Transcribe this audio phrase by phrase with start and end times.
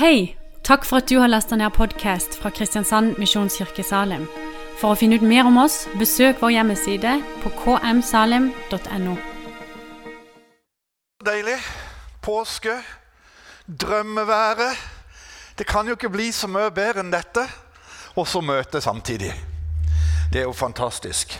[0.00, 0.34] Hei!
[0.64, 4.22] Takk for at du har lasta ned podkast fra Kristiansand Misjonskirke Salim.
[4.80, 9.16] For å finne ut mer om oss, besøk vår hjemmeside på kmsalim.no.
[11.28, 11.58] Deilig.
[12.24, 12.78] Påske.
[13.68, 14.80] Drømmeværet.
[15.60, 17.44] Det kan jo ikke bli så mye bedre enn dette.
[18.16, 19.34] Og så møte samtidig.
[20.32, 21.36] Det er jo fantastisk.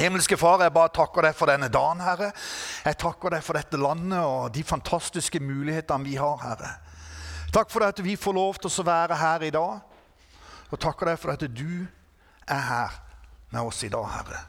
[0.00, 2.32] Himmelske Far, jeg bare takker deg for denne dagen, Herre.
[2.88, 6.76] Jeg takker deg for dette landet og de fantastiske mulighetene vi har, Herre.
[7.56, 9.78] Takk for at vi får lov til å være her i dag.
[10.68, 11.86] Og takker deg for at du
[12.52, 12.96] er her
[13.48, 14.40] med oss i dag, Herre.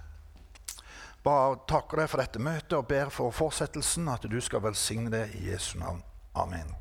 [1.23, 5.21] Bare takker deg for dette møtet og ber for fortsettelsen, at du skal velsigne det
[5.39, 6.01] i Jesu navn.
[6.35, 6.73] Amen.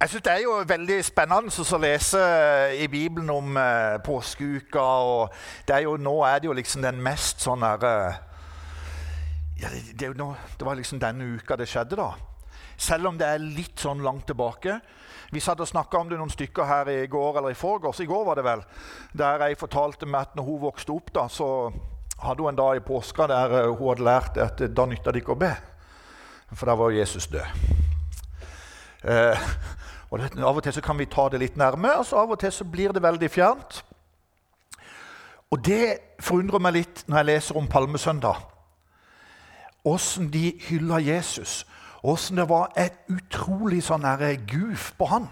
[0.00, 2.24] Jeg synes Det er jo veldig spennende å lese
[2.82, 4.80] i Bibelen om eh, påskeuka.
[4.80, 5.30] og
[5.68, 7.94] er jo, Nå er det jo liksom den mest sånn derre
[9.60, 12.29] ja, det, det, det, var liksom denne uka det skjedde, da.
[12.80, 14.78] Selv om det er litt sånn langt tilbake.
[15.30, 18.00] Vi satt og snakka om det noen stykker her i går eller i forgårs.
[18.00, 18.62] I går var det vel.
[19.12, 21.68] Der jeg fortalte meg at når hun vokste opp, da, så
[22.22, 25.22] hadde hun en dag i påska der eh, hun hadde lært at da nytta det
[25.22, 25.52] ikke å be.
[26.54, 27.60] For da var Jesus død.
[29.04, 29.46] Eh,
[30.10, 32.32] og det, Av og til så kan vi ta det litt nærme, og så av
[32.34, 33.82] og til så blir det veldig fjernt.
[35.50, 38.40] Og det forundrer meg litt når jeg leser om palmesøndag.
[39.86, 41.62] Åssen de hyller Jesus.
[42.02, 44.06] Åssen det var et utrolig sånn
[44.48, 45.28] guf på han.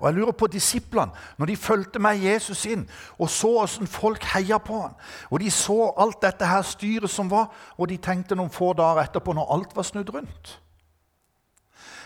[0.00, 2.82] Og jeg lurer på disiplene, når de fulgte med Jesus inn
[3.16, 4.96] og så åssen folk heia på han,
[5.30, 7.48] og de så alt dette her styret som var,
[7.78, 10.58] og de tenkte noen få dager etterpå, når alt var snudd rundt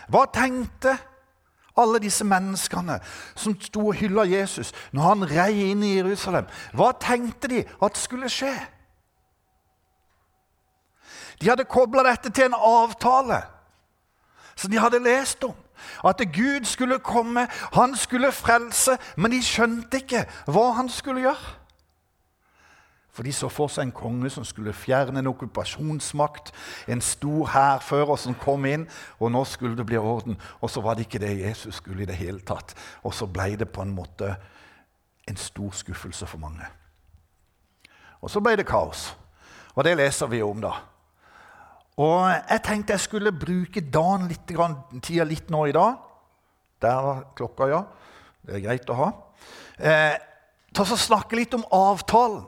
[0.09, 0.95] Hva tenkte
[1.79, 2.99] alle disse menneskene
[3.35, 7.97] som sto og hylla Jesus når han rei inn i Jerusalem, hva tenkte de at
[7.97, 8.53] skulle skje?
[11.41, 13.41] De hadde kobla dette til en avtale
[14.59, 15.55] som de hadde lest om.
[16.03, 21.55] At Gud skulle komme, han skulle frelse, men de skjønte ikke hva han skulle gjøre.
[23.19, 26.51] For de så for seg en konge som skulle fjerne en okkupasjonsmakt,
[26.87, 28.85] en stor hærfører som kom inn,
[29.19, 30.37] og nå skulle det bli orden.
[30.61, 32.75] Og så var det ikke det Jesus skulle i det hele tatt.
[33.03, 34.35] Og så ble det på en måte
[35.27, 36.67] en stor skuffelse for mange.
[38.21, 39.09] Og så ble det kaos.
[39.75, 40.77] Og det leser vi om, da.
[41.99, 44.53] Og jeg tenkte jeg skulle bruke dagen litt,
[45.03, 45.97] tida litt nå i dag.
[46.79, 47.81] Der var klokka, ja.
[48.45, 49.09] Det er greit å ha.
[49.75, 50.15] Eh,
[50.71, 52.47] ta og snakke litt om avtalen.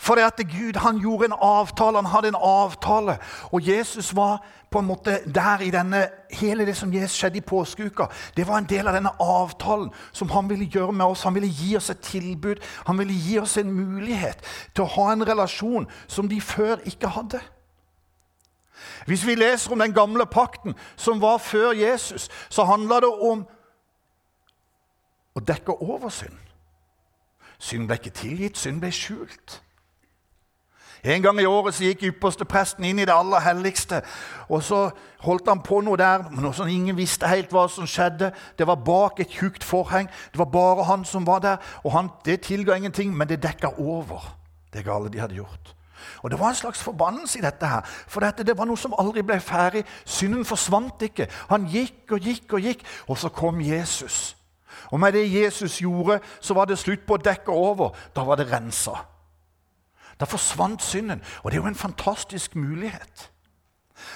[0.00, 3.18] For det at Gud han gjorde en avtale, han hadde en avtale.
[3.52, 7.44] Og Jesus var på en måte der i denne, hele det som Jesus skjedde i
[7.46, 8.08] påskeuka.
[8.36, 11.22] Det var en del av denne avtalen som han ville gjøre med oss.
[11.28, 14.42] Han ville gi oss et tilbud, han ville gi oss en mulighet
[14.74, 17.42] til å ha en relasjon som de før ikke hadde.
[19.06, 23.46] Hvis vi leser om den gamle pakten som var før Jesus, så handla det om
[25.34, 26.38] å dekke over synd.
[27.58, 29.60] Synd ble ikke tilgitt, synd ble skjult.
[31.04, 34.02] En gang i året så gikk ypperstepresten inn i det aller helligste.
[34.48, 34.80] og Så
[35.24, 38.32] holdt han på noe der, men som ingen visste helt hva som skjedde.
[38.58, 40.10] Det var bak et tjukt forheng.
[40.32, 41.56] Det var bare han som var der.
[41.84, 44.36] og han, Det tilga ingenting, men det dekka over
[44.72, 45.74] det gale de hadde gjort.
[46.22, 47.66] Og Det var en slags forbannelse i dette.
[47.66, 49.84] her, For dette, det var noe som aldri ble ferdig.
[50.04, 51.28] Synden forsvant ikke.
[51.48, 54.36] Han gikk og gikk og gikk, og så kom Jesus.
[54.90, 57.96] Og med det Jesus gjorde, så var det slutt på å dekke over.
[58.16, 58.96] Da var det rensa.
[60.20, 61.22] Da forsvant synden.
[61.42, 63.30] Og det er jo en fantastisk mulighet.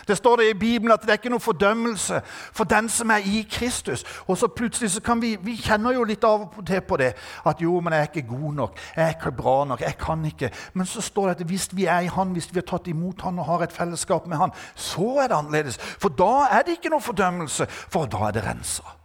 [0.08, 3.26] Det står det i Bibelen at det er ikke noe fordømmelse for den som er
[3.26, 4.04] i Kristus.
[4.26, 7.12] Og så plutselig så kan vi vi kjenner jo litt av og til på det.
[7.46, 8.80] At jo, men jeg er ikke god nok.
[8.96, 9.80] Jeg er ikke bra nok.
[9.80, 10.50] Jeg kan ikke.
[10.74, 13.20] Men så står det at hvis vi er i Han, hvis vi har tatt imot
[13.20, 15.78] Han og har et fellesskap med Han, så er det annerledes.
[15.78, 19.03] For da er det ikke noe fordømmelse, for da er det rensa.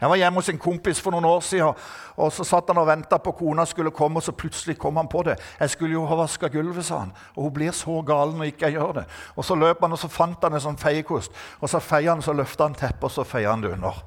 [0.00, 1.84] Jeg var hjemme hos en kompis for noen år siden,
[2.20, 5.08] og så satt han og venta på kona skulle komme, og så plutselig kom han
[5.08, 5.38] på det.
[5.58, 7.12] 'Jeg skulle jo ha vaska gulvet', sa han.
[7.36, 9.04] Og hun blir så gal når ikke jeg gjør det.
[9.36, 11.32] Og så løp han, og så fant han en sånn feiekost.
[11.60, 14.04] Og så feier han, så løfta han teppet, og så feier han det under.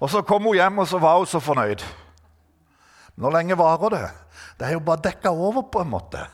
[0.00, 1.82] Og så kom hun hjem, og så var hun så fornøyd.
[3.16, 4.10] Hvor lenge varer det?
[4.58, 6.26] Det er jo bare dekka over, på en måte.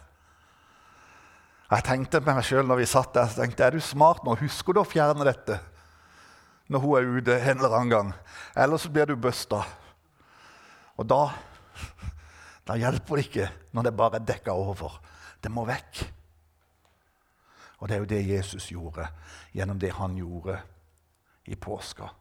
[1.71, 4.35] Jeg tenkte med meg sjøl når vi satt der, så tenkte er du smart nå?
[4.43, 5.61] Husker du å fjerne dette?
[6.73, 8.13] Når hun er ute en eller annen gang.
[8.57, 9.63] Eller så blir du busta.
[10.97, 11.23] Og da,
[12.69, 14.99] da hjelper det ikke når det bare er dekka over.
[15.43, 16.05] Det må vekk.
[17.83, 19.09] Og det er jo det Jesus gjorde
[19.53, 20.61] gjennom det han gjorde
[21.45, 22.13] i påska.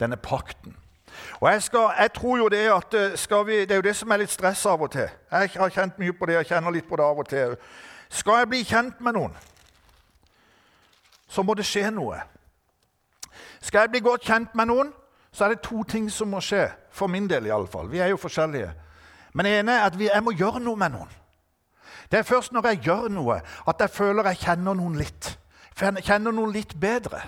[0.00, 0.76] Denne pakten.
[1.40, 4.10] Og jeg, skal, jeg, tror jo Det at eh, vi, det er jo det som
[4.10, 5.08] er litt stress av og til.
[5.30, 7.56] Jeg har kjent mye på det, jeg kjenner litt på det av og til.
[8.08, 9.34] Skal jeg bli kjent med noen,
[11.28, 12.20] så må det skje noe.
[13.60, 14.92] Skal jeg bli godt kjent med noen,
[15.32, 16.66] så er det to ting som må skje.
[16.90, 17.90] For min del, iallfall.
[17.90, 18.72] Vi er jo forskjellige.
[19.34, 21.10] Men det ene er at jeg må gjøre noe med noen.
[22.10, 25.34] Det er først når jeg gjør noe, at jeg føler jeg kjenner noen litt.
[25.78, 27.20] Jeg kjenner noen litt bedre.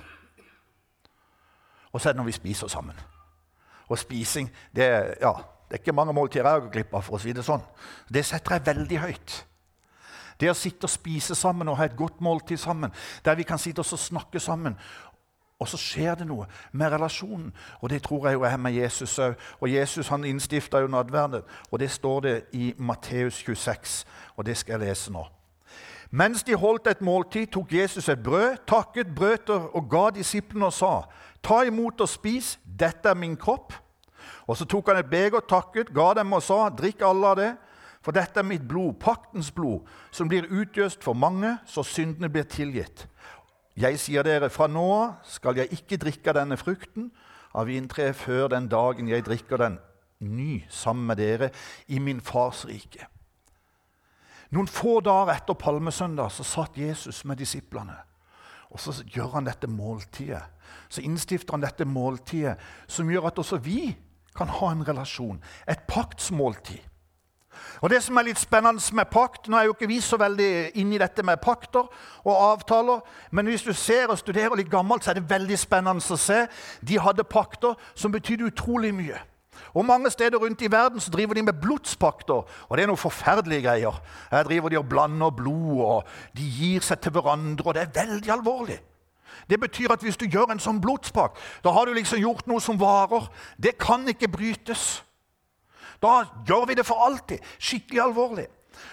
[1.92, 2.96] Og så er det når vi spiser sammen.
[3.90, 4.88] Og spising det,
[5.20, 5.34] ja,
[5.68, 7.02] det er ikke mange måltider jeg har glipp av.
[7.02, 7.62] for å si Det sånn.
[8.08, 9.36] Det setter jeg veldig høyt.
[10.40, 12.92] Det å sitte og spise sammen og ha et godt måltid sammen,
[13.24, 14.78] der vi kan sitte og snakke sammen
[15.60, 17.50] og så skjer det noe med relasjonen.
[17.80, 19.34] Og det tror jeg jo er med Jesus òg.
[19.60, 21.42] Og Jesus han innstifta jo nadverden.
[21.70, 25.26] Og det står det i Matteus 26, og det skal jeg lese nå.
[26.10, 30.72] Mens de holdt et måltid, tok Jesus et brød, takket brøter og ga disiplene og
[30.72, 31.02] sa:"
[31.42, 33.72] Ta imot og spis, dette er min kropp.
[34.46, 37.56] Og så tok han et beger, takket, ga dem og sa:" Drikk alle av det,
[38.02, 39.80] for dette er mitt blod, paktens blod,
[40.10, 43.06] som blir utgjøst for mange, så syndene blir tilgitt.
[43.80, 47.08] Jeg sier dere, fra nå av skal jeg ikke drikke denne frukten
[47.56, 49.78] av vintreet før den dagen jeg drikker den
[50.20, 51.48] ny sammen med dere
[51.88, 53.06] i min fars rike.
[54.52, 57.96] Noen få dager etter palmesøndag så satt Jesus med disiplene.
[58.70, 60.42] Og Så gjør han dette måltidet.
[60.88, 63.96] Så innstifter han dette måltidet som gjør at også vi
[64.36, 65.40] kan ha en relasjon.
[65.66, 66.89] Et paktsmåltid.
[67.81, 70.76] Og det som er litt spennende med pakt, Nå er jo ikke vi så veldig
[70.79, 71.88] inne i dette med pakter
[72.25, 73.00] og avtaler,
[73.31, 76.44] men hvis du ser og studerer litt gammelt, så er det veldig spennende å se.
[76.81, 79.19] De hadde pakter som betydde utrolig mye.
[79.75, 82.99] Og Mange steder rundt i verden så driver de med blodspakter, og det er noen
[82.99, 84.00] forferdelige greier.
[84.31, 88.06] Her driver de og blander blod, og de gir seg til hverandre, og det er
[88.06, 88.81] veldig alvorlig.
[89.50, 92.61] Det betyr at hvis du gjør en sånn blodspakt, da har du liksom gjort noe
[92.62, 93.29] som varer.
[93.58, 95.02] Det kan ikke brytes.
[96.02, 97.38] Da gjør vi det for alltid.
[97.58, 98.47] Skikkelig alvorlig.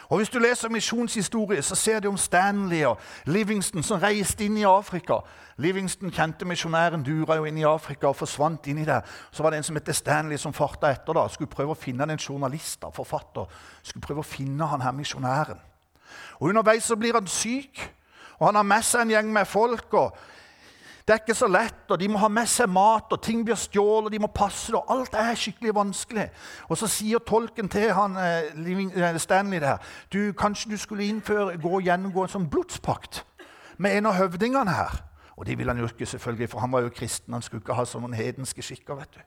[0.10, 4.58] Og Hvis du leser misjonshistorie, så ser du om Stanley og Livingston som reiste inn
[4.58, 5.20] i Afrika.
[5.58, 9.02] Livingston kjente misjonæren dura jo inn i Afrika og forsvant inn i der.
[9.32, 11.14] Så var det en som het Stanley som farta etter.
[11.14, 13.46] da, Skulle prøve å finne en journalist forfatter.
[13.84, 15.60] Skulle prøve å finne han her misjonæren.
[16.40, 17.94] Og Underveis så blir han syk,
[18.40, 19.94] og han har med seg en gjeng med folk.
[19.94, 20.18] og
[21.08, 23.56] det er ikke så lett, og de må ha med seg mat, og ting blir
[23.56, 24.82] stjålet, de må passe det.
[24.82, 26.26] og Alt er skikkelig vanskelig.
[26.68, 29.78] Og så sier tolken til han, eh, eh, Stanley der
[30.14, 33.24] du, Kanskje du skulle innføre, gå og gjennomgå en sånn blodspakt
[33.78, 35.00] med en av høvdingene her.
[35.38, 37.34] Og det ville han jo ikke, selvfølgelig, for han var jo kristen.
[37.34, 38.96] Han skulle ikke ha sånne hedenske skikker.
[38.96, 39.20] vet du.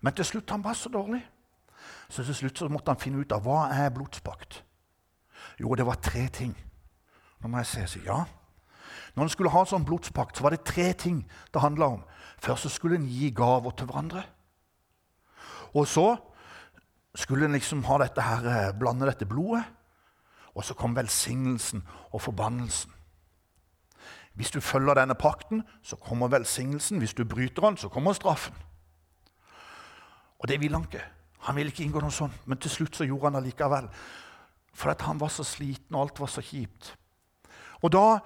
[0.00, 1.26] Men til slutt han var så dårlig.
[2.08, 4.64] Så til slutt så måtte han finne ut av hva er blodspakt.
[5.60, 6.56] Jo, det var tre ting.
[7.40, 7.86] Nå må jeg se.
[7.86, 8.24] Så ja,
[9.16, 11.22] når en skulle ha en sånn blodspakt, så var det tre ting
[11.52, 12.02] det handla om.
[12.38, 14.26] Først så skulle en gi gaver til hverandre.
[15.72, 16.10] Og så
[17.16, 19.64] skulle en liksom ha dette her, eh, blande dette blodet.
[20.54, 21.82] Og så kom velsignelsen
[22.12, 22.92] og forbannelsen.
[24.36, 26.98] Hvis du følger denne pakten, så kommer velsignelsen.
[26.98, 28.54] Hvis du bryter den, så kommer straffen.
[30.38, 31.04] Og det ville han ikke.
[31.38, 33.88] Han ville ikke inngå noe sånt, men til slutt så gjorde han det likevel.
[34.74, 36.96] For at han var så sliten, og alt var så kjipt.
[37.82, 38.18] Og da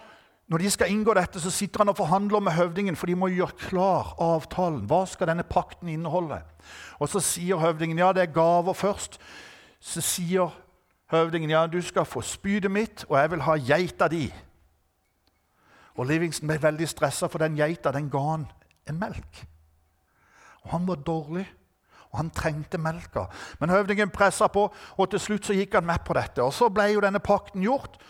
[0.51, 3.29] når de skal inngå dette, så sitter han og forhandler med høvdingen, for de må
[3.31, 4.83] gjøre klar avtalen.
[4.91, 6.41] Hva skal denne pakten inneholde?
[6.99, 9.21] Og Så sier høvdingen ja, det er gaver først.
[9.81, 10.51] Så sier
[11.11, 14.27] høvdingen ja, du skal få spydet mitt, og jeg vil ha geita di.
[15.95, 18.47] Og Livingston ble veldig stressa, for den geita den ga han
[18.91, 19.45] en melk.
[20.65, 21.47] Og Han var dårlig,
[22.11, 23.29] og han trengte melka.
[23.61, 24.67] Men høvdingen pressa på,
[24.99, 26.43] og til slutt så gikk han med på dette.
[26.43, 28.01] Og Så ble jo denne pakten gjort.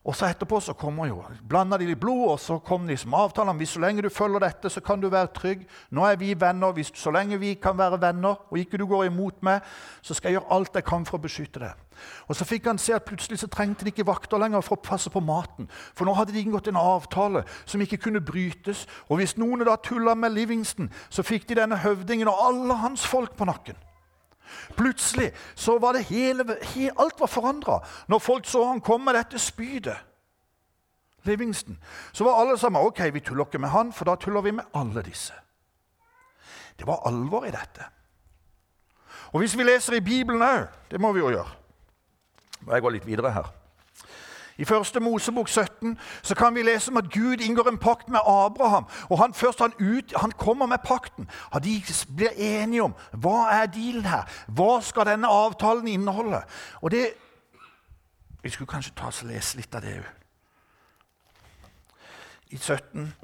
[0.00, 3.12] Og så etterpå så kommer jo, blanda de litt blod, og så kom de som
[3.18, 5.66] avtale hvis så lenge du følger dette, så kan du være trygg.
[5.92, 6.72] Nå er vi venner.
[6.72, 9.60] Hvis, så lenge vi kan være venner, og ikke du går imot meg,
[10.00, 11.84] så skal jeg gjøre alt jeg kan for å beskytte deg.
[12.32, 14.80] Og Så fikk han se at plutselig så trengte de ikke vakter lenger for å
[14.88, 15.68] passe på maten.
[15.92, 18.86] For nå hadde de inngått en avtale som ikke kunne brytes.
[19.10, 23.04] Og hvis noen da tulla med Livingston, så fikk de denne høvdingen og alle hans
[23.04, 23.76] folk på nakken.
[24.76, 26.44] Plutselig så var det hele,
[26.98, 27.80] alt var forandra.
[28.08, 29.96] Når folk så han komme med dette spydet,
[31.22, 31.76] Livingston,
[32.12, 34.64] så var alle sammen ok, vi tuller ikke med han, for da tuller vi med
[34.74, 35.34] alle disse.
[36.78, 37.84] Det var alvor i dette.
[39.32, 41.56] Og hvis vi leser i Bibelen òg, det må vi jo gjøre
[42.70, 43.46] Jeg går litt videre her.
[44.60, 45.00] I 1.
[45.00, 48.84] Mosebok 17 så kan vi lese om at Gud inngår en pakt med Abraham.
[49.08, 51.30] og Han først han, ut, han kommer med pakten.
[51.50, 51.82] og De
[52.16, 54.28] blir enige om hva er dealen her.
[54.46, 56.42] Hva skal denne avtalen inneholde?
[56.80, 57.12] Og det,
[58.42, 60.06] Vi skulle kanskje ta oss og lese litt av det òg.
[62.50, 63.14] I 17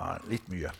[0.00, 0.72] ja, Litt mye.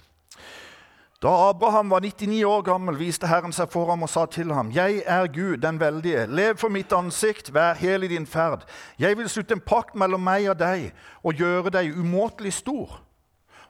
[1.22, 4.72] Da Abraham var 99 år gammel, viste Herren seg for ham og sa til ham.:
[4.74, 6.26] Jeg er Gud, den veldige.
[6.26, 8.64] Lev for mitt ansikt, vær hel i din ferd.
[8.98, 10.90] Jeg vil slutte en pakt mellom meg og deg
[11.22, 12.98] og gjøre deg umåtelig stor.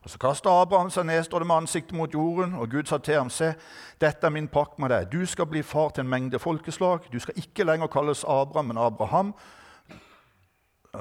[0.02, 2.98] Og Så kastet Abraham seg ned, står det med ansiktet mot jorden, og Gud sa
[2.98, 3.54] til ham, se,
[4.00, 5.12] dette er min pakt med deg.
[5.12, 6.98] Du skal bli far til en mengde folkeslag.
[7.12, 9.34] Du skal ikke lenger kalles Abraham, men Abraham.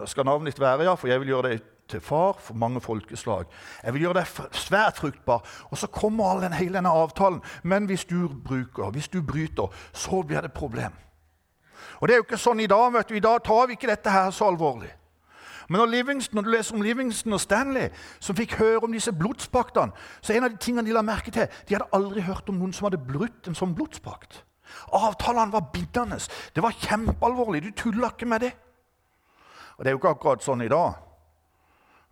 [0.05, 3.49] Skal navnet ditt være, ja, for jeg vil gjøre deg til far for mange folkeslag.
[3.83, 5.41] Jeg vil gjøre deg svært fruktbar.
[5.67, 7.41] Og så kommer all den, hele denne avtalen.
[7.63, 10.95] Men hvis du bruker, hvis du bryter, så blir det problem.
[11.99, 12.93] Og det er jo ikke sånn i dag.
[12.93, 13.17] vet du.
[13.19, 14.93] I dag tar vi ikke dette her så alvorlig.
[15.67, 19.91] Men når, når du leser om Livingston og Stanley, som fikk høre om disse blodspaktene,
[20.21, 22.71] så en av de tingene de la merke til, de hadde aldri hørt om noen
[22.73, 24.45] som hadde brutt en sånn blodspakt.
[24.95, 26.23] Avtalene var bindende.
[26.55, 27.65] Det var kjempealvorlig.
[27.67, 28.55] Du tulla ikke med det.
[29.77, 30.99] Og det er jo ikke akkurat sånn i dag.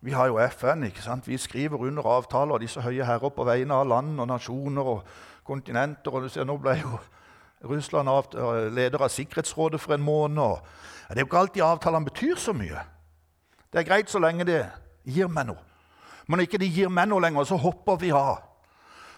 [0.00, 0.84] Vi har jo FN.
[0.84, 1.28] ikke sant?
[1.28, 5.02] Vi skriver under avtaler, og disse høye herrer på vegne av land og nasjoner og
[5.44, 6.14] kontinenter.
[6.14, 6.98] og du ser, Nå ble jo
[7.64, 8.08] Russland
[8.72, 10.60] leder av Sikkerhetsrådet for en måned.
[11.08, 12.80] Det er jo ikke alltid avtalene betyr så mye.
[13.72, 14.64] Det er greit så lenge det
[15.04, 15.60] gir meg noe.
[16.26, 18.49] Men når ikke det gir meg noe lenger, så hopper vi av.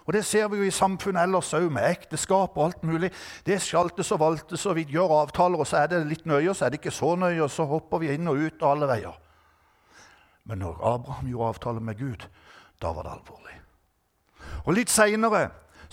[0.06, 3.12] Og Det ser vi jo i samfunnet ellers òg, med ekteskap og alt mulig.
[3.46, 6.56] Det sjaltes og valtes, og vi gjør avtaler, og så er det litt nøye, og
[6.56, 9.18] så er det ikke så nøye, og så hopper vi inn og ut alle veier.
[10.44, 12.28] Men når Abraham gjorde avtale med Gud,
[12.82, 13.58] da var det alvorlig.
[14.66, 15.48] Og Litt seinere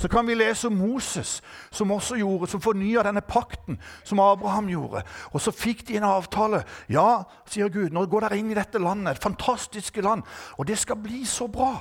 [0.08, 5.04] kan vi lese om Moses, som også gjorde, som fornya denne pakten som Abraham gjorde.
[5.34, 6.64] Og så fikk de en avtale.
[6.88, 10.24] Ja, sier Gud, nå går dere inn i dette landet, et fantastisk land.
[10.58, 11.74] Og det skal bli så bra.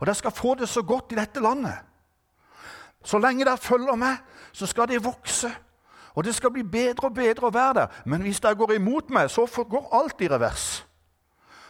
[0.00, 1.78] Og dere skal få det så godt i dette landet.
[3.04, 4.16] Så lenge dere følger med,
[4.52, 5.50] så skal det vokse.
[6.16, 8.02] Og det skal bli bedre og bedre å være der.
[8.04, 10.86] Men hvis dere går imot meg, så går alt i revers.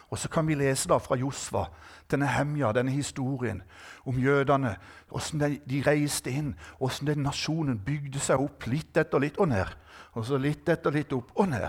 [0.09, 1.65] Og så kan vi lese da fra Josva,
[2.11, 3.59] denne Hemja, denne historien
[4.07, 4.77] om jødene.
[5.11, 9.67] Hvordan de reiste inn, hvordan den nasjonen bygde seg opp litt etter litt og ned.
[10.15, 11.67] Og så litt etter litt opp og ned.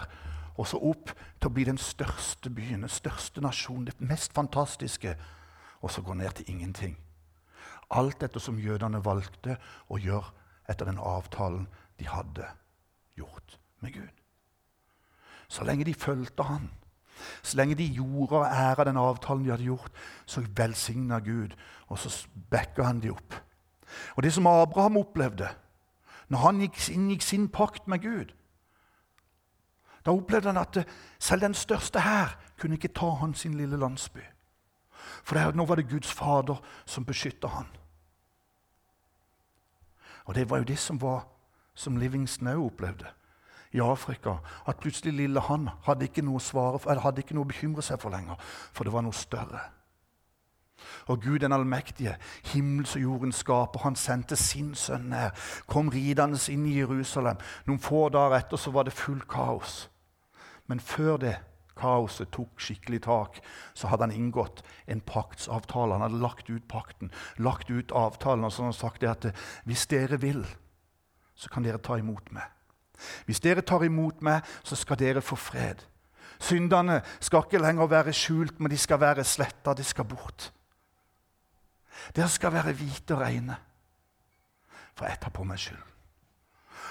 [0.59, 5.16] Og så opp til å bli den største byen, den største nasjonen, det mest fantastiske.
[5.80, 6.99] Og så gå ned til ingenting.
[7.90, 9.56] Alt dette som jødene valgte
[9.88, 10.32] å gjøre
[10.68, 11.68] etter den avtalen
[11.99, 12.47] de hadde
[13.16, 14.14] gjort med Gud.
[15.49, 16.68] Så lenge de fulgte han,
[17.42, 19.92] så lenge de gjorde og æra den avtalen de hadde gjort,
[20.26, 21.56] så velsigna Gud,
[21.88, 23.35] og så backa han de opp.
[24.16, 25.49] Og det som Abraham opplevde
[26.28, 28.35] når han gikk, inngikk sin pakt med Gud
[30.04, 30.76] Da opplevde han at
[31.18, 34.20] selv den største hær kunne ikke ta hans lille landsby.
[35.24, 37.68] For det, nå var det Guds fader som beskytta han.
[40.28, 41.24] Og det var jo det som, var,
[41.74, 43.08] som Livingston òg opplevde
[43.72, 44.38] i Afrika
[44.68, 48.12] at plutselig lille han hadde ikke noe, svare, hadde ikke noe å bekymre seg for
[48.12, 48.36] lenger,
[48.72, 49.60] for det var noe større.
[51.06, 52.16] Og Gud den allmektige,
[52.52, 55.36] himmels og jordens skaper, han sendte sin sønn ned,
[55.66, 57.40] kom ridende inn i Jerusalem.
[57.66, 59.88] Noen få dager etter så var det fullt kaos.
[60.68, 61.34] Men før det
[61.78, 63.40] kaoset tok skikkelig tak,
[63.75, 65.97] så hadde han inngått en paktsavtale.
[65.97, 69.44] Han hadde lagt ut pakten, lagt ut avtalen og så hadde han sagt det at
[69.68, 70.44] hvis dere vil,
[71.38, 72.47] så kan dere ta imot meg.
[73.28, 75.85] Hvis dere tar imot meg, så skal dere få fred.
[76.38, 79.75] Syndene skal ikke lenger være skjult, men de skal være sletta.
[79.75, 80.50] De skal bort.
[82.14, 83.56] Dere skal være hvite og reine,
[84.94, 85.97] for jeg tar på meg skyld.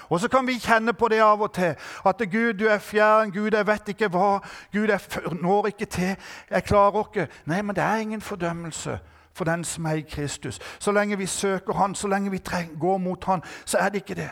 [0.08, 1.74] Og så kan vi kjenne på det av og til.
[2.06, 3.30] At Gud, du er fjern.
[3.30, 4.38] Gud, jeg vet ikke hva.
[4.72, 5.00] Gud, jeg
[5.42, 6.16] når ikke til.
[6.50, 7.28] Jeg klarer ikke.
[7.46, 8.98] Nei, men det er ingen fordømmelse
[9.34, 10.58] for den som er i Kristus.
[10.78, 12.40] Så lenge vi søker Han, så lenge vi
[12.80, 14.30] går mot Han, så er det ikke det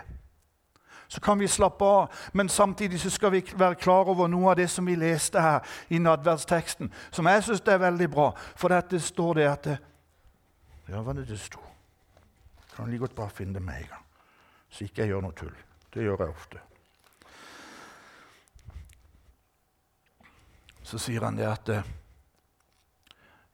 [1.08, 2.12] så kan vi slappe av.
[2.32, 5.60] Men samtidig så skal vi være klar over noe av det som vi leste her
[5.88, 8.30] i nadverdsteksten, som jeg syns er veldig bra.
[8.56, 9.78] For dette står det at det,
[10.86, 11.58] Ja, hva er det det sto?
[12.76, 14.02] Kan like godt bare finne det med en gang,
[14.70, 15.54] så ikke jeg gjør noe tull.
[15.94, 16.62] Det gjør jeg ofte.
[20.86, 21.70] Så sier han det at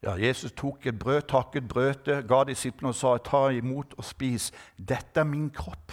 [0.03, 4.53] ja, Jesus tok et brød, takket brødet, ga disiplene og sa, 'Ta imot og spis.
[4.77, 5.93] Dette er min kropp.'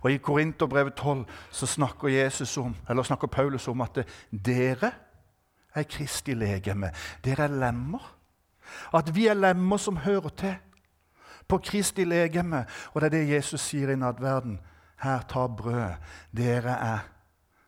[0.00, 4.06] Og I Korinterbrevet 12 så snakker, Jesus om, eller snakker Paulus om at
[4.46, 4.92] dere
[5.74, 6.90] er Kristi legeme.
[7.24, 8.16] Dere er lemmer.
[8.94, 10.54] At vi er lemmer som hører til
[11.48, 12.64] på Kristi legeme.
[12.92, 14.58] Og det er det Jesus sier i nattverden.
[15.02, 15.98] Her, ta brød.
[16.36, 17.10] Dere er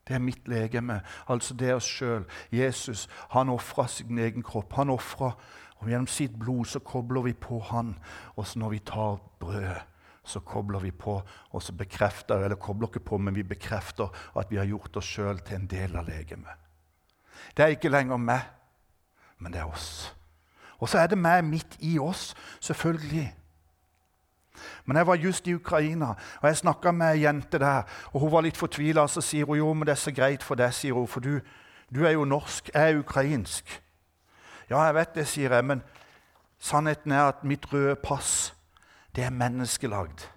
[0.07, 1.01] det er mitt legeme.
[1.27, 2.23] Altså det er oss sjøl.
[2.51, 4.73] Jesus han ofra sin egen kropp.
[4.73, 5.33] Han ofra,
[5.77, 7.97] og Gjennom sitt blod så kobler vi på han.
[8.35, 9.83] Og så når vi tar brødet
[10.27, 14.51] så kobler vi på, og så bekrefter, eller kobler ikke på, men vi bekrefter at
[14.51, 16.65] vi har gjort oss sjøl til en del av legemet.
[17.55, 18.43] Det er ikke lenger meg,
[19.39, 20.13] men det er oss.
[20.77, 23.29] Og så er det meg midt i oss, selvfølgelig.
[24.85, 27.83] Men jeg var just i Ukraina, og jeg snakka med ei jente der.
[28.13, 30.55] og Hun var litt fortvila, så sier hun jo, men det er så greit for
[30.55, 31.39] deg, sier hun, for du,
[31.95, 33.81] du er jo norsk, jeg er ukrainsk.
[34.69, 35.83] Ja, jeg vet det, sier jeg, men
[36.59, 38.53] sannheten er at mitt røde pass,
[39.15, 40.27] det er menneskelagd.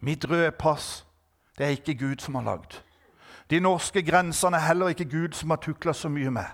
[0.00, 1.06] Mitt røde pass,
[1.58, 2.80] det er ikke Gud som har lagd.
[3.50, 6.46] De norske grensene er heller ikke Gud som har tukla så mye med.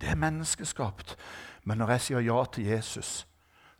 [0.00, 1.16] Det er menneskeskapt.
[1.64, 3.26] Men når jeg sier ja til Jesus,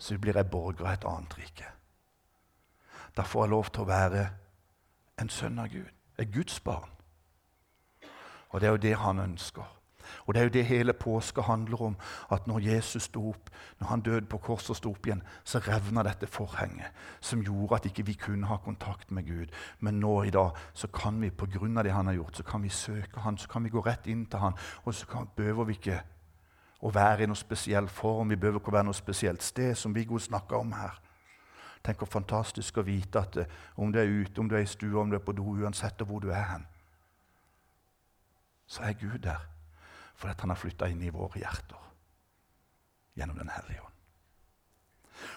[0.00, 1.66] så blir jeg borger av et annet rike.
[3.16, 4.22] Da får jeg lov til å være
[5.20, 6.88] en sønn av Gud, et Guds barn.
[8.50, 9.76] Og det er jo det han ønsker.
[10.26, 11.96] Og det er jo det hele påska handler om.
[12.32, 15.58] At når Jesus sto opp, når han døde på korset og sto opp igjen, så
[15.58, 19.52] revna dette forhenget som gjorde at ikke vi kunne ha kontakt med Gud.
[19.80, 22.42] Men nå i dag så kan vi, på grunn av det han har gjort, så
[22.42, 25.28] kan vi søke han, så kan vi gå rett inn til han, og så kan,
[25.36, 26.02] behøver vi ikke
[26.80, 28.32] å være i noe spesiell form.
[28.32, 30.96] Vi behøver ikke å være noe spesielt sted, som Viggo snakka om her.
[31.84, 34.68] Tenk hvor fantastisk å vite at eh, om du er ute, om du er i
[34.68, 36.66] stua, om du er på do, uansett hvor du er hen,
[38.70, 39.46] så er Gud der
[40.20, 41.86] fordi han har flytta inn i våre hjerter
[43.16, 43.89] gjennom Den hellige ånd.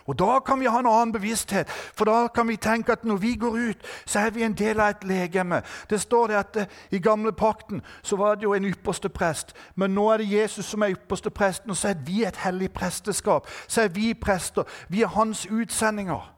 [0.05, 3.15] Og Da kan vi ha en annen bevissthet, for da kan vi tenke at når
[3.15, 5.61] vi går ut, så er vi en del av et legeme.
[5.89, 9.55] Det står det at uh, I gamle pakten så var det jo en ypperste prest,
[9.75, 12.71] men nå er det Jesus som er ypperste presten, og så er vi et hellig
[12.73, 13.47] presteskap.
[13.67, 14.63] Så er vi prester.
[14.89, 16.33] Vi er hans utsendinger.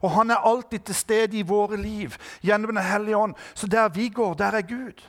[0.00, 3.34] Og han er alltid til stede i våre liv gjennom Den hellige ånd.
[3.54, 5.00] Så der vi går, der er Gud.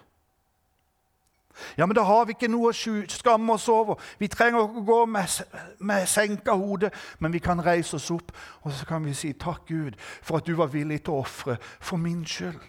[1.78, 4.00] Ja, men da har vi ikke noe å skamme oss over.
[4.20, 5.38] Vi trenger ikke å gå med,
[5.80, 8.32] med senka hode, men vi kan reise oss opp
[8.62, 11.58] og så kan vi si takk, Gud, for at du var villig til å ofre
[11.80, 12.60] for min skyld.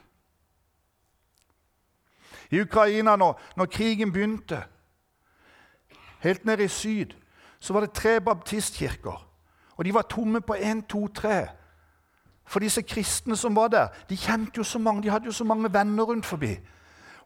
[2.52, 4.60] I Ukraina, når, når krigen begynte,
[6.20, 7.14] helt nede i syd,
[7.60, 9.28] så var det tre baptistkirker.
[9.76, 11.46] Og de var tomme på én, to, tre.
[12.44, 15.44] For disse kristne som var der, de kjente jo så mange, de hadde jo så
[15.44, 16.56] mange venner rundt forbi.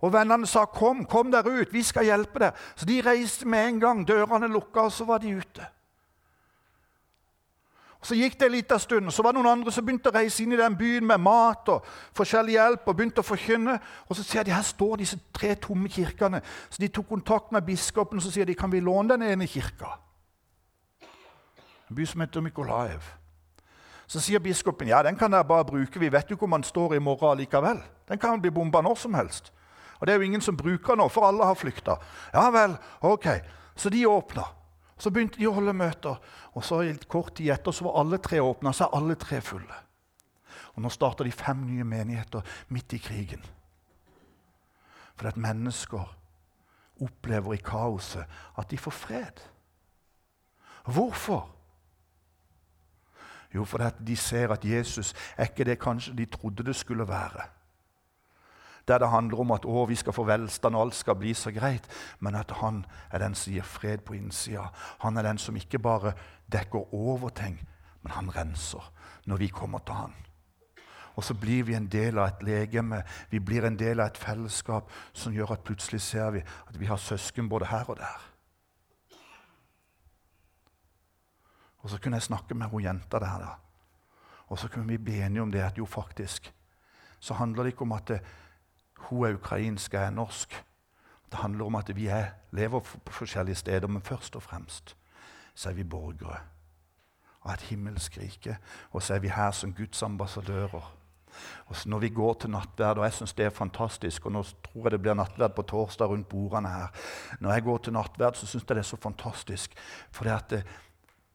[0.01, 3.69] Og vennene sa, 'Kom, kom der ut, vi skal hjelpe deg.' Så de reiste med
[3.69, 4.09] en gang.
[4.09, 5.67] Dørene lukka, og så var de ute.
[8.01, 10.11] Og Så gikk det en liten stund, og så var det noen andre som begynte
[10.13, 12.89] å reise inn i den byen med mat og forskjellig hjelp.
[12.89, 13.81] og begynte å forkynne.
[14.09, 16.43] Og så ser de her står disse tre tomme kirkene.
[16.71, 19.99] Så de tok kontakt med biskopen og sier de, kan vi låne den ene kirka.
[21.91, 23.03] En by som heter Mykolaev.
[24.07, 25.99] Så sier biskopen ja, den kan dere bare bruke.
[25.99, 27.83] Vi vet jo hvor man står i morgen likevel.
[28.09, 29.53] Den kan bli bomba når som helst.
[30.01, 31.97] Og det er jo ingen som bruker nå, for alle har flykta.
[32.35, 33.29] Ja vel, ok.
[33.77, 34.45] Så de åpna.
[34.99, 36.21] Så begynte de å holde møter.
[36.57, 39.83] Og så kort tid etter så var alle tre åpna, så er alle tre fulle.
[40.77, 43.43] Og nå starter de fem nye menigheter midt i krigen.
[45.17, 46.17] Fordi at mennesker
[47.05, 48.25] opplever i kaoset
[48.57, 49.45] at de får fred.
[50.85, 51.49] Hvorfor?
[53.55, 57.56] Jo, fordi de ser at Jesus er ikke det kanskje de trodde det skulle være
[58.89, 61.51] der det handler om at å, vi skal få velstand og alt skal bli så
[61.55, 61.89] greit,
[62.21, 64.69] men at han er den som gir fred på innsida.
[65.03, 66.15] Han er den som ikke bare
[66.53, 67.59] dekker over ting,
[68.03, 68.93] men han renser
[69.27, 70.15] når vi kommer til han.
[71.17, 74.21] Og så blir vi en del av et legeme, vi blir en del av et
[74.21, 78.27] fellesskap som gjør at plutselig ser vi at vi har søsken både her og der.
[81.83, 83.55] Og så kunne jeg snakke med hun jenta der, da.
[84.47, 86.53] Og så kunne vi bli enige om det at jo, faktisk,
[87.19, 88.21] så handler det ikke om at det,
[88.99, 90.65] hun er ukrainsk, jeg er norsk.
[91.31, 94.97] Det handler om at vi er, lever på forskjellige steder, men først og fremst
[95.55, 96.39] så er vi borgere
[97.45, 98.59] av et himmelsk rike.
[98.93, 100.93] Og så er vi her som Guds ambassadører.
[101.67, 104.83] Og Når vi går til nattverd, og jeg syns det er fantastisk og Nå tror
[104.85, 106.87] jeg det blir nattverd på torsdag rundt bordene her.
[107.41, 109.75] Når jeg går til nattverd, så syns jeg det er så fantastisk.
[110.11, 110.63] For det at eh,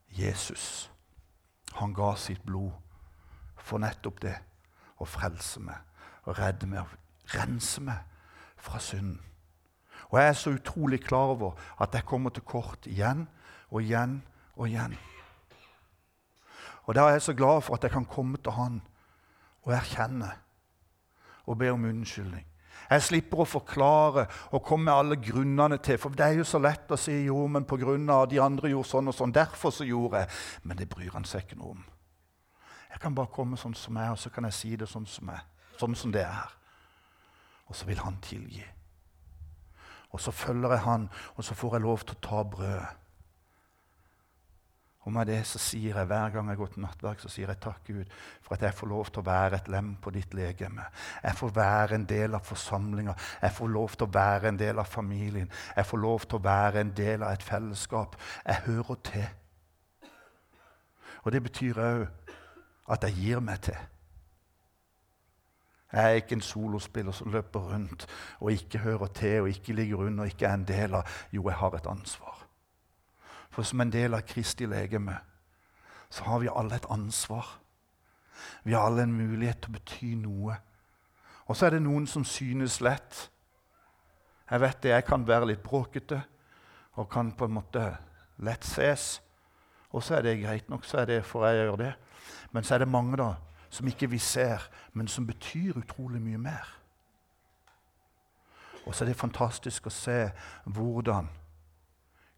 [0.09, 0.91] Jesus,
[1.73, 2.71] han ga sitt blod
[3.57, 4.35] for nettopp det.
[5.01, 5.77] Å frelse meg
[6.29, 6.85] og redde meg
[7.35, 8.07] rense meg
[8.61, 9.19] fra synden.
[10.11, 13.27] Og jeg er så utrolig klar over at jeg kommer til kort igjen
[13.71, 14.21] og igjen
[14.55, 14.97] og igjen.
[16.83, 18.81] Og Da er jeg så glad for at jeg kan komme til Han
[19.63, 20.31] og erkjenne
[21.45, 22.45] og be om unnskyldning.
[22.89, 25.97] Jeg slipper å forklare og komme med alle grunnene til.
[25.97, 28.69] For det er jo så lett å si jo, men på grunn av de andre
[28.69, 29.31] gjorde sånn og sånn.
[29.31, 30.29] Derfor så gjorde jeg.
[30.63, 31.85] Men det bryr han seg ikke noe om.
[32.91, 35.31] Jeg kan bare komme sånn som jeg og så kan jeg si det sånn som,
[35.31, 36.60] jeg, sånn som det er
[37.71, 38.63] og så vil han tilgi.
[40.11, 42.97] Og så følger jeg han, og så får jeg lov til å ta brødet.
[45.01, 47.61] Og med det så sier jeg hver gang jeg går til nattverk, så sier jeg
[47.63, 48.09] takk, Gud,
[48.43, 50.83] for at jeg får lov til å være et lem på ditt legeme.
[51.23, 53.15] Jeg får være en del av forsamlinga.
[53.41, 55.49] Jeg får lov til å være en del av familien.
[55.79, 58.19] Jeg får lov til å være en del av et fellesskap.
[58.45, 59.25] Jeg hører til.
[61.23, 62.05] Og det betyr òg
[62.91, 63.81] at jeg gir meg til.
[65.91, 68.05] Jeg er ikke en solospiller som løper rundt
[68.39, 71.49] og ikke hører til og ikke ligger under og ikke er en del av Jo,
[71.49, 72.45] jeg har et ansvar.
[73.51, 75.17] For som en del av Kristi legeme
[76.11, 77.47] så har vi alle et ansvar.
[78.63, 80.57] Vi har alle en mulighet til å bety noe.
[81.47, 83.29] Og så er det noen som synes lett.
[84.51, 86.19] Jeg vet det, jeg kan være litt bråkete
[86.99, 87.85] og kan på en måte
[88.43, 89.21] lett ses.
[89.91, 91.93] Og så er det greit nok, så er det for jeg gjør det.
[92.51, 93.33] Men så er det mange da,
[93.71, 96.77] som ikke vi ser, men som betyr utrolig mye mer.
[98.85, 100.31] Og så er det fantastisk å se
[100.65, 101.29] hvordan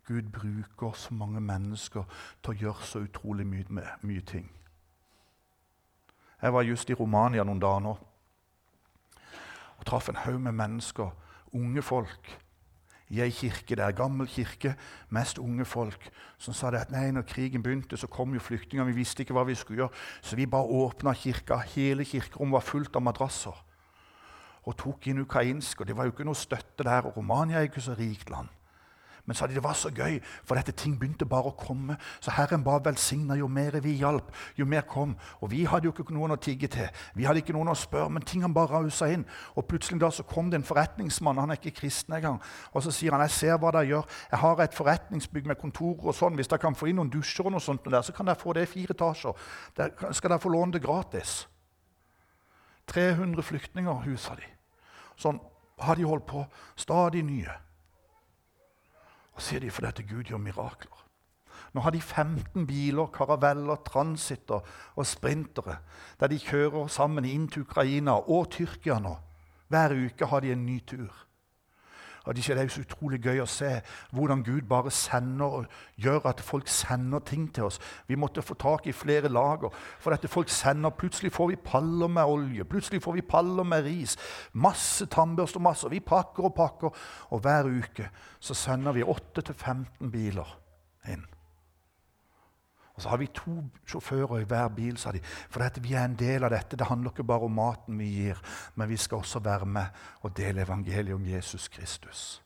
[0.07, 2.03] Gud bruker så mange mennesker
[2.43, 4.51] til å gjøre så utrolig mye, mye ting.
[6.41, 7.97] Jeg var just i Romania noen dager nå
[9.73, 11.09] og traff en haug med mennesker,
[11.53, 12.29] unge folk,
[13.13, 14.73] i ei kirke der, gammel kirke,
[15.13, 16.07] mest unge folk,
[16.41, 18.87] som sa det at nei, når krigen begynte, så kom jo flyktninger.
[18.89, 21.59] Vi visste ikke hva vi skulle gjøre, så vi bare åpna kirka.
[21.75, 23.61] Hele kirkerommet var fullt av madrasser.
[24.63, 27.05] Og tok inn ukrainsk, og det var jo ikke noe støtte der.
[27.05, 28.49] Og Romania er ikke så rikt land.
[29.25, 31.95] Men sa de, det var så gøy, for dette ting begynte bare å komme.
[32.19, 35.13] Så Herren bare velsigna jo mer vi hjalp, jo mer kom.
[35.39, 36.89] Og vi hadde jo ikke noen å tigge til.
[37.15, 39.23] Vi hadde ikke noen å spørre, men tingene bare rausa inn.
[39.55, 42.41] Og plutselig da så kom det en forretningsmann, han er ikke kristen engang,
[42.73, 44.11] og så sier han jeg ser hva dere gjør.
[44.33, 46.35] Jeg har et forretningsbygg med kontorer og sånn.
[46.35, 48.57] Hvis dere kan få inn noen dusjer og noe sånt der, så kan dere få
[48.57, 49.49] det i fire etasjer.
[49.79, 51.45] Der skal dere få låne det gratis.
[52.91, 54.49] 300 flyktninger husa de.
[55.15, 55.39] Sånn
[55.79, 56.43] har de holdt på.
[56.75, 57.61] Stadig nye.
[59.33, 60.99] Og sier de fordi at Gud gjør mirakler.
[61.73, 64.61] Nå har de 15 biler, karaveller, transitter
[64.95, 65.79] og sprintere
[66.19, 69.15] der de kjører sammen inn til Ukraina og Tyrkia nå.
[69.73, 71.09] Hver uke har de en ny tur.
[72.23, 73.81] Og Det er så utrolig gøy å se
[74.15, 75.65] hvordan Gud bare sender og
[75.99, 77.79] gjør at folk sender ting til oss.
[78.07, 79.69] Vi måtte få tak i flere lager.
[79.99, 83.83] For dette folk sender, Plutselig får vi paller med olje, plutselig får vi paller med
[83.83, 84.17] ris.
[84.53, 85.89] Masse tannbørster, masse.
[85.89, 86.95] Vi pakker og pakker.
[87.29, 88.09] Og hver uke
[88.39, 90.57] så sender vi 8-15 biler
[91.11, 91.32] inn.
[92.93, 93.55] Og så har vi to
[93.89, 95.21] sjåfører i hver bil, sa de.
[95.23, 96.77] For dette, vi er en del av dette.
[96.77, 98.41] Det handler ikke bare om maten vi gir,
[98.75, 102.43] men vi skal også være med og dele evangeliet om Jesus Kristus.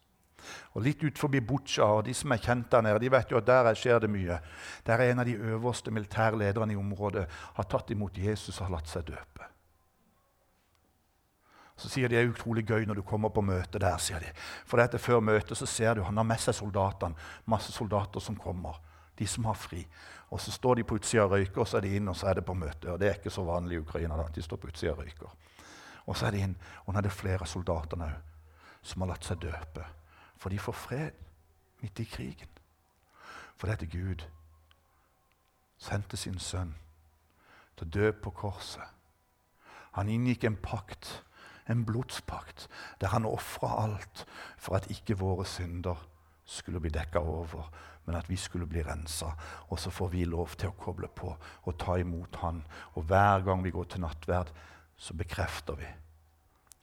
[0.77, 3.41] Og Litt ut forbi Butsja, og de som er kjent der nede, de vet jo
[3.41, 4.39] at der skjer det mye.
[4.88, 8.67] Der er en av de øverste militære lederne i området har tatt imot Jesus og
[8.67, 9.51] har latt seg døpe.
[11.77, 13.97] Så sier de det er utrolig gøy når du kommer på møte der.
[14.01, 14.31] sier de.
[14.65, 18.36] For dette Før møtet så ser du han har med seg soldatene, masse soldater som
[18.36, 18.79] kommer.
[19.17, 19.86] De som har fri.
[20.29, 22.27] Og så står de på utsida og røyker, og så er de inn, og så
[22.27, 22.91] er det på møte.
[22.91, 24.17] Og det er ikke så vanlig i Ukraina.
[24.17, 25.29] da, De står på utsida og røyker.
[26.05, 28.25] Og så er de inn, og nå er det flere av soldatene òg
[28.87, 29.83] som har latt seg døpe.
[30.39, 31.23] For de får fred
[31.81, 32.49] midt i krigen.
[33.57, 34.23] For dette Gud
[35.77, 36.75] sendte sin sønn
[37.77, 38.85] til å dø på korset.
[39.97, 41.23] Han inngikk en pakt,
[41.67, 42.67] en blodspakt,
[43.01, 44.25] der han ofra alt
[44.57, 46.16] for at ikke våre synder skulle
[46.81, 47.69] bli dekka over,
[48.05, 49.33] men at vi skulle bli rensa.
[49.69, 52.63] Og så får vi lov til å koble på og ta imot Han.
[52.95, 54.51] Og hver gang vi går til nattverd,
[54.97, 55.88] så bekrefter vi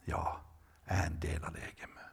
[0.07, 0.20] ja,
[0.87, 2.11] jeg er en del av legemet.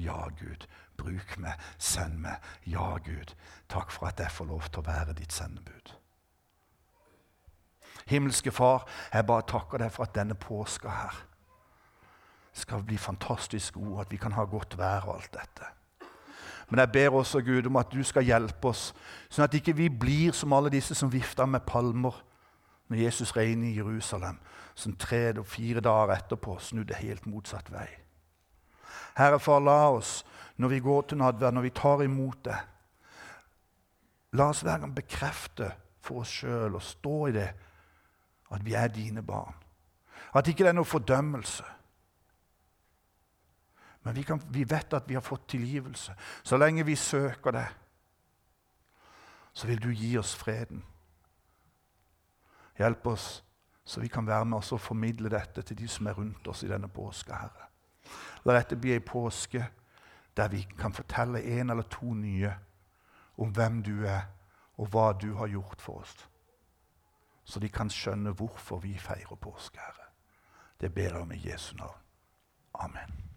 [0.00, 0.64] Ja, Gud,
[0.96, 2.40] bruk meg, send meg.
[2.64, 3.34] Ja, Gud,
[3.68, 5.92] takk for at jeg får lov til å være ditt sendebud.
[8.08, 11.22] Himmelske Far, jeg bare takker deg for at denne påska her
[12.54, 15.70] skal bli fantastisk god, at vi kan ha godt vær og alt dette.
[16.70, 18.92] Men jeg ber også Gud om at du skal hjelpe oss,
[19.28, 22.16] sånn at ikke vi blir som alle disse som vifta med palmer
[22.88, 24.38] når Jesus regner i Jerusalem,
[24.74, 27.88] som tre og fire dager etterpå snudde helt motsatt vei.
[29.16, 30.22] Herre, far, la oss
[30.56, 32.58] når vi går til nadvær, når vi tar imot det,
[34.34, 35.70] la oss hver gang bekrefte
[36.04, 37.48] for oss sjøl og stå i det
[38.54, 39.54] at vi er dine barn.
[40.34, 41.64] At ikke det er noe fordømmelse.
[44.04, 46.14] Men vi, kan, vi, vet at vi har fått tilgivelse.
[46.42, 47.66] Så lenge vi søker det,
[49.52, 50.82] så vil du gi oss freden.
[52.78, 53.44] Hjelp oss
[53.84, 56.62] så vi kan være med oss og formidle dette til de som er rundt oss
[56.64, 57.68] i denne påska, Herre.
[58.44, 59.66] La dette bli ei påske
[60.36, 62.54] der vi kan fortelle en eller to nye
[63.36, 64.30] om hvem du er,
[64.76, 66.16] og hva du har gjort for oss.
[67.44, 70.08] Så de kan skjønne hvorfor vi feirer påske, Herre.
[70.80, 72.00] Det ber jeg om i Jesu navn.
[72.74, 73.33] Amen.